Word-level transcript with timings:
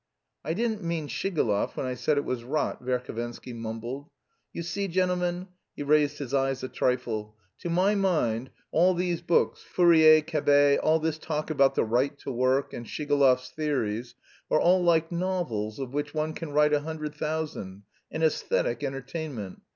"I 0.43 0.55
didn't 0.55 0.81
mean 0.81 1.07
Shigalov 1.07 1.77
when 1.77 1.85
I 1.85 1.93
said 1.93 2.17
it 2.17 2.25
was 2.25 2.43
rot," 2.43 2.83
Verhovensky 2.83 3.53
mumbled. 3.53 4.09
"You 4.51 4.63
see, 4.63 4.87
gentlemen," 4.87 5.47
he 5.75 5.83
raised 5.83 6.17
his 6.17 6.33
eyes 6.33 6.63
a 6.63 6.69
trifle 6.69 7.35
"to 7.59 7.69
my 7.69 7.93
mind 7.93 8.49
all 8.71 8.95
these 8.95 9.21
books, 9.21 9.61
Fourier, 9.61 10.21
Cabet, 10.21 10.79
all 10.79 10.99
this 10.99 11.19
talk 11.19 11.51
about 11.51 11.75
the 11.75 11.85
right 11.85 12.17
to 12.17 12.31
work, 12.31 12.73
and 12.73 12.87
Shigalov's 12.87 13.51
theories 13.51 14.15
are 14.49 14.59
all 14.59 14.81
like 14.83 15.11
novels 15.11 15.77
of 15.77 15.93
which 15.93 16.15
one 16.15 16.33
can 16.33 16.51
write 16.51 16.73
a 16.73 16.79
hundred 16.81 17.13
thousand 17.13 17.83
an 18.09 18.21
æsthetic 18.21 18.81
entertainment. 18.81 19.61